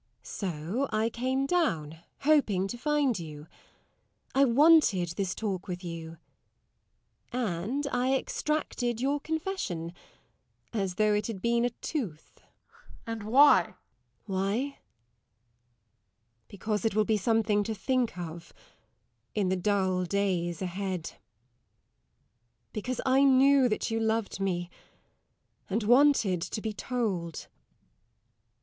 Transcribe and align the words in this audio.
So 0.23 0.89
I 0.91 1.11
came 1.11 1.45
down, 1.45 1.99
hoping 2.21 2.67
to 2.69 2.75
find 2.75 3.19
you. 3.19 3.45
I 4.33 4.45
wanted 4.45 5.09
this 5.09 5.35
talk 5.35 5.67
with 5.67 5.83
you. 5.83 6.17
And 7.31 7.85
I 7.91 8.15
extracted 8.15 8.99
your 8.99 9.19
confession 9.19 9.93
as 10.73 10.95
though 10.95 11.13
it 11.13 11.27
had 11.27 11.39
been 11.39 11.63
a 11.65 11.69
tooth. 11.69 12.39
SIR 12.39 12.41
GEOFFREY. 12.41 12.77
And 13.13 13.23
why? 13.31 13.55
LADY 13.55 13.67
TORMINSTER. 13.67 13.79
Why? 14.75 14.79
Because 16.47 16.83
it 16.83 16.95
will 16.95 17.05
be 17.05 17.17
something 17.17 17.63
to 17.63 17.75
think 17.75 18.17
of, 18.17 18.53
in 19.35 19.49
the 19.49 19.55
dull 19.55 20.05
days 20.05 20.63
ahead. 20.63 21.11
Because 22.73 22.99
I 23.05 23.23
knew 23.23 23.69
that 23.69 23.91
you 23.91 23.99
loved 23.99 24.39
me, 24.39 24.71
and 25.69 25.83
wanted 25.83 26.41
to 26.41 26.59
be 26.59 26.73
told. 26.73 27.45